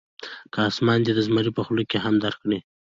[0.53, 2.59] که اسمان دې د زمري په خوله کې هم درکړي.